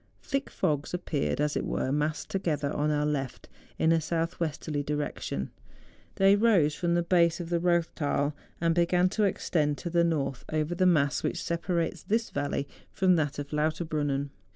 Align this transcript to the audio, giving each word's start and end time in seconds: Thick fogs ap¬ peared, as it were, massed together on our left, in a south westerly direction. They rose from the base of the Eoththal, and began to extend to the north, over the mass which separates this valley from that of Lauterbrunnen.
Thick 0.23 0.49
fogs 0.49 0.93
ap¬ 0.93 1.05
peared, 1.05 1.39
as 1.39 1.55
it 1.55 1.63
were, 1.63 1.91
massed 1.91 2.29
together 2.31 2.73
on 2.75 2.89
our 2.89 3.05
left, 3.05 3.47
in 3.77 3.91
a 3.91 4.01
south 4.01 4.39
westerly 4.39 4.81
direction. 4.81 5.51
They 6.15 6.35
rose 6.35 6.73
from 6.73 6.95
the 6.95 7.03
base 7.03 7.39
of 7.39 7.51
the 7.51 7.59
Eoththal, 7.59 8.33
and 8.59 8.73
began 8.73 9.09
to 9.09 9.25
extend 9.25 9.77
to 9.77 9.91
the 9.91 10.03
north, 10.03 10.43
over 10.51 10.73
the 10.73 10.87
mass 10.87 11.21
which 11.21 11.43
separates 11.43 12.01
this 12.01 12.31
valley 12.31 12.67
from 12.91 13.15
that 13.17 13.37
of 13.37 13.51
Lauterbrunnen. 13.53 14.31